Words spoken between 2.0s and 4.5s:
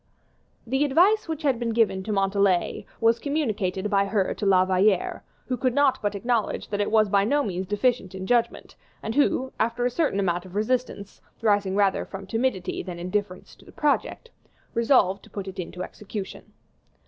to Montalais was communicated by her to